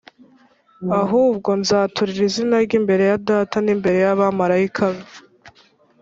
ahubwo 1.01 1.49
nzatūrira 1.61 2.21
izina 2.29 2.55
rye 2.65 2.75
imbere 2.79 3.03
ya 3.11 3.17
Data 3.29 3.57
n’imbere 3.61 3.97
y’abamarayika 4.03 4.83
be. 4.93 5.03